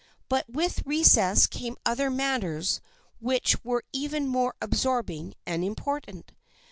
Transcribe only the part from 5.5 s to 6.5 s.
important.